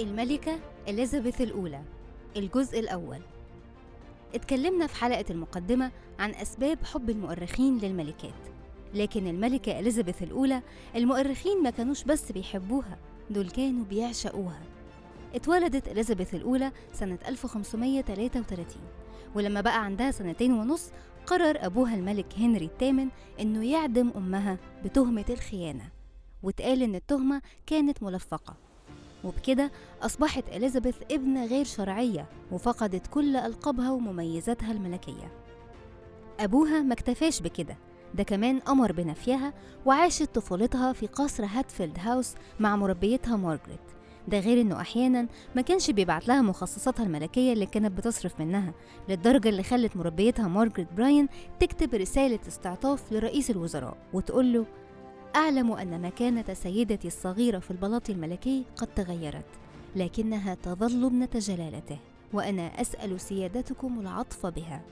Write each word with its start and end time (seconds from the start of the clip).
الملكة 0.00 0.58
إليزابيث 0.88 1.40
الأولى 1.40 1.82
الجزء 2.36 2.78
الأول. 2.80 3.20
اتكلمنا 4.34 4.86
في 4.86 4.96
حلقة 4.96 5.24
المقدمة 5.30 5.90
عن 6.18 6.30
أسباب 6.34 6.78
حب 6.84 7.10
المؤرخين 7.10 7.78
للملكات 7.78 8.34
لكن 8.94 9.26
الملكة 9.26 9.78
إليزابيث 9.78 10.22
الأولى 10.22 10.62
المؤرخين 10.96 11.62
ما 11.62 11.70
كانوش 11.70 12.04
بس 12.04 12.32
بيحبوها 12.32 12.98
دول 13.30 13.50
كانوا 13.50 13.84
بيعشقوها. 13.84 14.60
اتولدت 15.34 15.88
إليزابيث 15.88 16.34
الأولى 16.34 16.72
سنة 16.92 17.18
1533 17.28 18.66
ولما 19.34 19.60
بقى 19.60 19.84
عندها 19.84 20.10
سنتين 20.10 20.52
ونص 20.52 20.90
قرر 21.26 21.66
أبوها 21.66 21.94
الملك 21.94 22.26
هنري 22.38 22.64
الثامن 22.64 23.08
إنه 23.40 23.70
يعدم 23.70 24.10
أمها 24.16 24.58
بتهمة 24.84 25.24
الخيانة 25.30 25.88
واتقال 26.42 26.82
إن 26.82 26.94
التهمة 26.94 27.42
كانت 27.66 28.02
ملفقة. 28.02 28.56
وبكده 29.24 29.70
أصبحت 30.02 30.44
إليزابيث 30.48 30.96
ابنة 31.10 31.46
غير 31.46 31.64
شرعية 31.64 32.26
وفقدت 32.52 33.06
كل 33.06 33.36
ألقابها 33.36 33.90
ومميزاتها 33.90 34.72
الملكية. 34.72 35.32
أبوها 36.40 36.82
ما 36.82 36.92
اكتفاش 36.94 37.40
بكده 37.40 37.76
ده 38.14 38.22
كمان 38.22 38.60
أمر 38.68 38.92
بنفيها 38.92 39.52
وعاشت 39.86 40.34
طفولتها 40.34 40.92
في 40.92 41.06
قصر 41.06 41.44
هاتفيلد 41.44 41.98
هاوس 42.00 42.34
مع 42.60 42.76
مربيتها 42.76 43.36
مارجريت 43.36 43.78
ده 44.28 44.38
غير 44.40 44.60
إنه 44.60 44.80
أحيانا 44.80 45.26
ما 45.56 45.62
كانش 45.62 45.90
بيبعت 45.90 46.28
لها 46.28 46.42
مخصصاتها 46.42 47.02
الملكية 47.06 47.52
اللي 47.52 47.66
كانت 47.66 47.92
بتصرف 47.98 48.40
منها 48.40 48.72
للدرجة 49.08 49.48
اللي 49.48 49.62
خلت 49.62 49.96
مربيتها 49.96 50.48
مارجريت 50.48 50.92
براين 50.92 51.28
تكتب 51.60 51.94
رسالة 51.94 52.38
استعطاف 52.48 53.12
لرئيس 53.12 53.50
الوزراء 53.50 53.96
وتقول 54.12 54.52
له 54.52 54.66
أعلم 55.38 55.72
أن 55.72 56.02
مكانة 56.02 56.54
سيدتي 56.54 57.08
الصغيرة 57.08 57.58
في 57.58 57.70
البلاط 57.70 58.10
الملكي 58.10 58.64
قد 58.76 58.86
تغيرت 58.86 59.44
لكنها 59.96 60.54
تظل 60.54 61.04
ابنة 61.04 61.28
جلالته 61.34 61.98
وأنا 62.32 62.80
أسأل 62.80 63.20
سيادتكم 63.20 64.00
العطف 64.00 64.46
بها. 64.46 64.82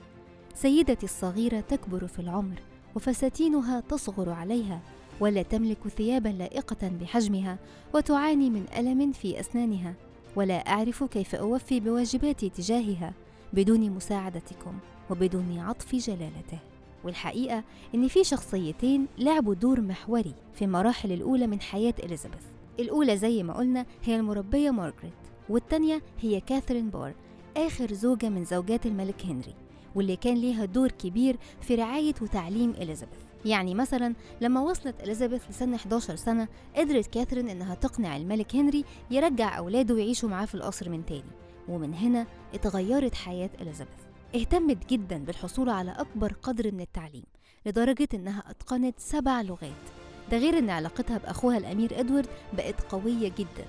سيدتي 0.55 1.05
الصغيرة 1.05 1.59
تكبر 1.59 2.07
في 2.07 2.19
العمر 2.19 2.61
وفساتينها 2.95 3.79
تصغر 3.79 4.29
عليها 4.29 4.81
ولا 5.19 5.41
تملك 5.41 5.87
ثيابا 5.87 6.29
لائقة 6.29 6.87
بحجمها 7.01 7.57
وتعاني 7.93 8.49
من 8.49 8.65
ألم 8.77 9.11
في 9.11 9.39
أسنانها 9.39 9.93
ولا 10.35 10.55
أعرف 10.55 11.03
كيف 11.03 11.35
أوفي 11.35 11.79
بواجباتي 11.79 12.49
تجاهها 12.49 13.13
بدون 13.53 13.89
مساعدتكم 13.89 14.77
وبدون 15.09 15.59
عطف 15.59 15.95
جلالته. 15.95 16.59
والحقيقة 17.07 17.63
إن 17.95 18.07
في 18.07 18.23
شخصيتين 18.23 19.07
لعبوا 19.17 19.53
دور 19.53 19.81
محوري 19.81 20.33
في 20.53 20.65
المراحل 20.65 21.11
الأولى 21.11 21.47
من 21.47 21.61
حياة 21.61 21.93
إليزابيث. 22.03 22.43
الأولى 22.79 23.17
زي 23.17 23.43
ما 23.43 23.53
قلنا 23.53 23.85
هي 24.03 24.15
المربية 24.15 24.71
مارغريت 24.71 25.13
والتانية 25.49 26.01
هي 26.21 26.39
كاثرين 26.41 26.89
بار 26.89 27.13
آخر 27.57 27.93
زوجة 27.93 28.29
من 28.29 28.45
زوجات 28.45 28.85
الملك 28.85 29.25
هنري 29.25 29.53
واللي 29.95 30.15
كان 30.15 30.37
ليها 30.37 30.65
دور 30.65 30.91
كبير 30.91 31.37
في 31.61 31.75
رعاية 31.75 32.13
وتعليم 32.21 32.71
إليزابيث. 32.71 33.19
يعني 33.45 33.75
مثلا 33.75 34.15
لما 34.41 34.61
وصلت 34.61 35.03
إليزابيث 35.03 35.49
لسن 35.49 35.73
11 35.73 36.15
سنة 36.15 36.47
قدرت 36.75 37.07
كاثرين 37.07 37.49
إنها 37.49 37.75
تقنع 37.75 38.17
الملك 38.17 38.55
هنري 38.55 38.85
يرجع 39.11 39.57
أولاده 39.57 39.93
ويعيشوا 39.93 40.29
معاه 40.29 40.45
في 40.45 40.55
القصر 40.55 40.89
من 40.89 41.05
تاني 41.05 41.31
ومن 41.69 41.93
هنا 41.93 42.27
اتغيرت 42.53 43.15
حياة 43.15 43.49
إليزابيث. 43.61 44.06
اهتمت 44.37 44.89
جدا 44.89 45.17
بالحصول 45.17 45.69
على 45.69 45.91
أكبر 45.91 46.33
قدر 46.43 46.71
من 46.71 46.81
التعليم 46.81 47.23
لدرجة 47.65 48.07
إنها 48.13 48.43
أتقنت 48.49 48.99
سبع 48.99 49.41
لغات. 49.41 49.71
ده 50.31 50.37
غير 50.37 50.57
إن 50.57 50.69
علاقتها 50.69 51.17
بأخوها 51.17 51.57
الأمير 51.57 51.99
إدوارد 51.99 52.27
بقت 52.53 52.81
قوية 52.81 53.31
جدا. 53.37 53.65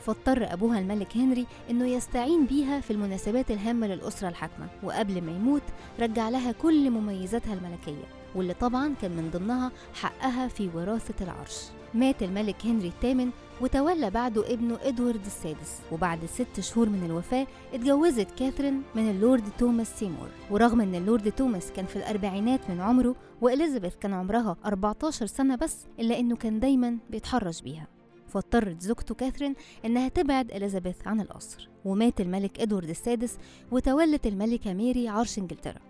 فاضطر 0.00 0.52
أبوها 0.52 0.78
الملك 0.78 1.16
هنري 1.16 1.46
إنه 1.70 1.86
يستعين 1.86 2.46
بيها 2.46 2.80
في 2.80 2.90
المناسبات 2.92 3.50
الهامة 3.50 3.86
للأسرة 3.86 4.28
الحاكمة 4.28 4.68
وقبل 4.82 5.20
ما 5.22 5.32
يموت 5.32 5.62
رجع 6.00 6.28
لها 6.28 6.52
كل 6.52 6.90
مميزاتها 6.90 7.54
الملكية 7.54 8.04
واللي 8.34 8.54
طبعا 8.54 8.94
كان 9.02 9.10
من 9.10 9.30
ضمنها 9.30 9.72
حقها 9.94 10.48
في 10.48 10.70
وراثة 10.74 11.24
العرش. 11.24 11.56
مات 11.94 12.22
الملك 12.22 12.66
هنري 12.66 12.88
الثامن 12.88 13.30
وتولى 13.60 14.10
بعده 14.10 14.52
ابنه 14.52 14.78
إدوارد 14.82 15.26
السادس 15.26 15.78
وبعد 15.92 16.24
ست 16.26 16.60
شهور 16.60 16.88
من 16.88 17.04
الوفاة 17.06 17.46
اتجوزت 17.74 18.30
كاثرين 18.38 18.82
من 18.94 19.10
اللورد 19.10 19.42
توماس 19.58 19.98
سيمور. 19.98 20.28
ورغم 20.50 20.80
إن 20.80 20.94
اللورد 20.94 21.32
توماس 21.32 21.72
كان 21.72 21.86
في 21.86 21.96
الأربعينات 21.96 22.70
من 22.70 22.80
عمره 22.80 23.16
وإليزابيث 23.40 23.96
كان 23.96 24.12
عمرها 24.12 24.56
14 24.64 25.26
سنة 25.26 25.56
بس 25.56 25.86
إلا 25.98 26.18
إنه 26.18 26.36
كان 26.36 26.60
دايما 26.60 26.98
بيتحرش 27.10 27.60
بيها. 27.60 27.86
فاضطرت 28.28 28.80
زوجته 28.82 29.14
كاثرين 29.14 29.54
إنها 29.84 30.08
تبعد 30.08 30.50
إليزابيث 30.50 31.06
عن 31.06 31.20
القصر. 31.20 31.68
ومات 31.84 32.20
الملك 32.20 32.60
إدوارد 32.60 32.88
السادس 32.88 33.38
وتولت 33.70 34.26
الملكة 34.26 34.72
ميري 34.72 35.08
عرش 35.08 35.38
إنجلترا. 35.38 35.80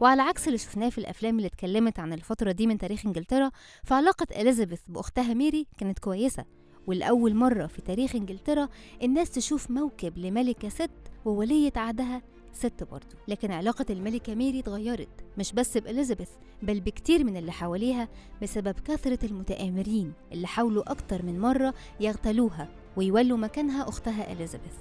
وعلى 0.00 0.22
عكس 0.22 0.46
اللي 0.46 0.58
شفناه 0.58 0.88
في 0.88 0.98
الأفلام 0.98 1.36
اللي 1.36 1.46
اتكلمت 1.46 1.98
عن 1.98 2.12
الفترة 2.12 2.52
دي 2.52 2.66
من 2.66 2.78
تاريخ 2.78 3.06
إنجلترا 3.06 3.50
فعلاقة 3.84 4.26
إليزابيث 4.40 4.80
بأختها 4.88 5.34
ميري 5.34 5.66
كانت 5.78 5.98
كويسة. 5.98 6.44
ولاول 6.86 7.34
مرة 7.34 7.66
في 7.66 7.82
تاريخ 7.82 8.14
إنجلترا 8.16 8.68
الناس 9.02 9.30
تشوف 9.30 9.70
موكب 9.70 10.18
لملكة 10.18 10.68
ست 10.68 10.90
وولية 11.24 11.72
عهدها 11.76 12.22
ست 12.52 12.84
برضه 12.90 13.16
لكن 13.28 13.50
علاقة 13.52 13.86
الملكة 13.90 14.34
ميري 14.34 14.58
اتغيرت 14.60 15.08
مش 15.38 15.52
بس 15.52 15.78
بإليزابيث 15.78 16.28
بل 16.62 16.80
بكتير 16.80 17.24
من 17.24 17.36
اللي 17.36 17.52
حواليها 17.52 18.08
بسبب 18.42 18.74
كثرة 18.84 19.26
المتآمرين 19.26 20.12
اللي 20.32 20.46
حاولوا 20.46 20.90
أكتر 20.92 21.22
من 21.22 21.40
مرة 21.40 21.74
يغتالوها 22.00 22.68
ويولوا 22.96 23.38
مكانها 23.38 23.88
أختها 23.88 24.32
إليزابيث. 24.32 24.74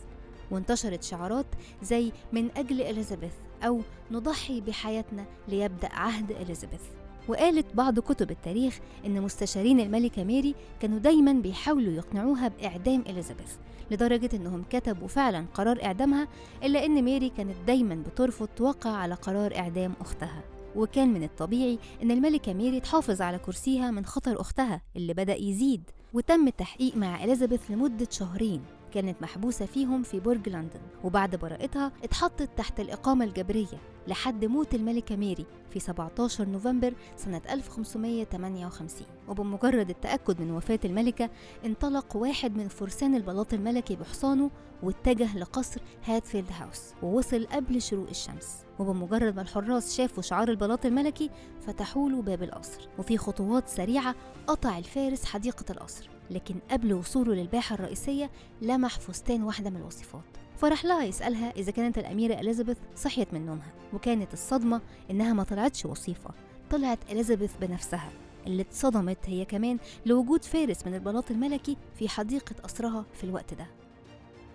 وانتشرت 0.52 1.04
شعارات 1.04 1.46
زي 1.84 2.12
من 2.34 2.50
أجل 2.58 2.82
إليزابيث 2.82 3.34
أو 3.64 3.82
نضحي 4.12 4.62
بحياتنا 4.62 5.26
ليبدأ 5.48 5.90
عهد 5.94 6.32
إليزابيث 6.32 6.82
وقالت 7.30 7.76
بعض 7.76 8.00
كتب 8.00 8.32
التاريخ 8.32 8.80
إن 9.06 9.22
مستشارين 9.22 9.80
الملكة 9.80 10.24
ميري 10.24 10.56
كانوا 10.80 11.00
دايما 11.00 11.34
بيحاولوا 11.34 11.94
يقنعوها 11.94 12.48
بإعدام 12.48 13.04
إليزابيث 13.10 13.56
لدرجة 13.92 14.30
إنهم 14.34 14.64
كتبوا 14.70 15.08
فعلا 15.08 15.46
قرار 15.54 15.84
إعدامها 15.84 16.28
إلا 16.64 16.86
إن 16.86 17.02
ميري 17.02 17.30
كانت 17.30 17.56
دايما 17.68 17.96
بترفض 17.96 18.48
توقع 18.48 18.90
على 18.90 19.14
قرار 19.14 19.56
إعدام 19.56 19.94
أختها. 20.02 20.44
وكان 20.76 21.14
من 21.14 21.24
الطبيعي 21.24 21.80
إن 22.04 22.12
الملكة 22.12 22.54
ميري 22.54 22.80
تحافظ 22.80 23.22
على 23.22 23.38
كرسيها 23.38 23.92
من 23.92 24.06
خطر 24.06 24.42
أختها 24.42 24.82
اللي 24.96 25.14
بدأ 25.14 25.36
يزيد 25.36 25.84
وتم 26.14 26.48
التحقيق 26.48 26.98
مع 26.98 27.24
إليزابيث 27.24 27.72
لمدة 27.72 28.08
شهرين. 28.12 28.62
كانت 28.94 29.22
محبوسة 29.22 29.66
فيهم 29.66 30.04
في 30.04 30.20
برج 30.20 30.50
لندن 30.50 30.80
وبعد 31.04 31.36
براءتها 31.36 31.92
اتحطت 32.04 32.50
تحت 32.58 32.80
الإقامة 32.80 33.26
الجبرية 33.26 33.82
لحد 34.08 34.46
موت 34.46 34.76
الملكة 34.76 35.16
ميري 35.16 35.46
في 35.70 35.80
17 35.80 36.46
نوفمبر 36.50 36.94
سنة 37.18 37.42
1558 37.50 39.08
وبمجرد 39.28 39.90
التأكد 39.90 40.42
من 40.42 40.52
وفاة 40.52 40.80
الملكة 40.86 41.30
انطلق 41.66 42.16
واحد 42.16 42.58
من 42.58 42.68
فرسان 42.68 43.16
البلاط 43.16 43.54
الملكي 43.54 43.96
بحصانه 43.96 44.52
واتجه 44.84 45.38
لقصر 45.38 45.82
هاتفيلد 46.06 46.52
هاوس 46.60 46.82
ووصل 47.04 47.46
قبل 47.46 47.82
شروق 47.82 48.10
الشمس. 48.10 48.56
وبمجرد 48.80 49.36
ما 49.36 49.42
الحراس 49.42 49.98
شافوا 49.98 50.24
شعار 50.24 50.50
البلاط 50.50 50.86
الملكي 50.86 51.30
فتحوا 51.62 52.10
له 52.10 52.22
باب 52.22 52.44
القصر 52.44 52.88
وفي 53.00 53.18
خطوات 53.18 53.68
سريعة 53.68 54.16
قطع 54.48 54.78
الفارس 54.78 55.26
حديقة 55.26 55.66
القصر. 55.70 56.10
لكن 56.32 56.56
قبل 56.72 56.94
وصوله 56.94 57.34
للباحة 57.34 57.74
الرئيسية 57.76 58.30
لمح 58.62 59.00
فستان 59.00 59.44
واحدة 59.44 59.70
من 59.70 59.78
الوصفات. 59.78 60.24
فراح 60.58 60.86
لها 60.86 61.04
يسألها 61.04 61.52
إذا 61.52 61.72
كانت 61.72 61.98
الأميرة 61.98 62.40
إليزابيث 62.40 62.78
صحيت 62.96 63.34
من 63.34 63.46
نومها 63.46 63.74
وكانت 63.94 64.34
الصدمة 64.34 64.82
إنها 65.12 65.34
ما 65.34 65.44
طلعتش 65.44 65.86
وصيفة 65.86 66.30
طلعت 66.72 67.00
إليزابيث 67.12 67.52
بنفسها 67.62 68.12
اللي 68.48 68.62
اتصدمت 68.62 69.18
هي 69.26 69.46
كمان 69.46 69.78
لوجود 70.06 70.44
فارس 70.44 70.88
من 70.88 70.94
البلاط 70.96 71.32
الملكي 71.32 71.78
في 71.96 72.10
حديقة 72.10 72.56
قصرها 72.64 73.06
في 73.14 73.24
الوقت 73.24 73.54
ده. 73.54 73.68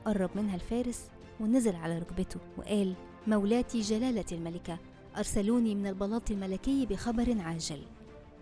قرب 0.05 0.31
منها 0.35 0.55
الفارس 0.55 1.01
ونزل 1.41 1.77
على 1.77 1.99
ركبته 1.99 2.41
وقال 2.59 2.95
مولاتي 3.27 3.81
جلالة 3.81 4.25
الملكة 4.33 4.79
أرسلوني 5.17 5.75
من 5.75 5.87
البلاط 5.87 6.31
الملكي 6.31 6.87
بخبر 6.87 7.37
عاجل. 7.41 7.83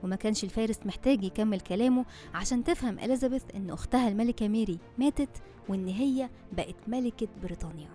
وما 0.03 0.17
كانش 0.17 0.45
الفارس 0.45 0.79
محتاج 0.87 1.25
يكمل 1.25 1.61
كلامه 1.61 2.05
عشان 2.35 2.65
تفهم 2.65 2.99
إليزابيث 2.99 3.43
إن 3.55 3.71
أختها 3.71 4.09
الملكة 4.09 4.49
ميري 4.49 4.79
ماتت 4.99 5.43
وإن 5.69 5.89
هي 5.89 6.29
بقت 6.53 6.77
ملكة 6.89 7.29
بريطانيا. 7.43 7.89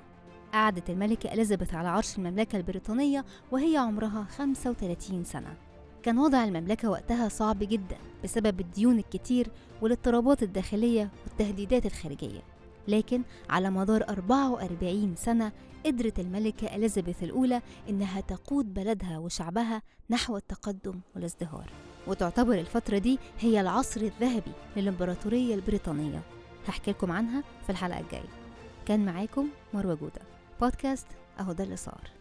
قعدت 0.53 0.89
الملكة 0.89 1.33
إليزابيث 1.33 1.73
على 1.73 1.87
عرش 1.87 2.17
المملكة 2.17 2.55
البريطانية 2.57 3.25
وهي 3.51 3.77
عمرها 3.77 4.23
35 4.23 5.23
سنة. 5.23 5.57
كان 6.03 6.19
وضع 6.19 6.43
المملكة 6.43 6.89
وقتها 6.89 7.29
صعب 7.29 7.59
جدا 7.59 7.97
بسبب 8.23 8.59
الديون 8.59 8.97
الكتير 8.99 9.51
والاضطرابات 9.81 10.43
الداخلية 10.43 11.11
والتهديدات 11.27 11.85
الخارجية. 11.85 12.41
لكن 12.87 13.23
على 13.49 13.69
مدار 13.69 14.03
44 14.09 15.15
سنة 15.15 15.51
قدرت 15.85 16.19
الملكة 16.19 16.75
إليزابيث 16.75 17.23
الأولى 17.23 17.61
إنها 17.89 18.21
تقود 18.21 18.73
بلدها 18.73 19.17
وشعبها 19.17 19.81
نحو 20.09 20.37
التقدم 20.37 20.99
والازدهار. 21.15 21.71
وتعتبر 22.07 22.53
الفترة 22.53 22.97
دي 22.97 23.19
هي 23.39 23.61
العصر 23.61 24.01
الذهبي 24.01 24.51
للإمبراطورية 24.75 25.55
البريطانية. 25.55 26.21
هحكي 26.67 26.91
لكم 26.91 27.11
عنها 27.11 27.43
في 27.63 27.69
الحلقة 27.69 27.99
الجاية. 27.99 28.29
كان 28.85 29.05
معاكم 29.05 29.47
مروة 29.73 29.93
جودة. 29.93 30.21
بودكاست 30.61 31.07
أهو 31.39 31.51
ده 31.51 31.63
اللي 31.63 31.77
صار. 31.77 32.16